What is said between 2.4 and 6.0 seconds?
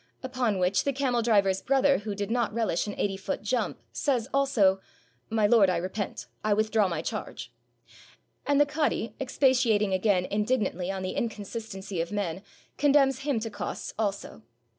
relish an eighty foot jump, says also, "My lord, I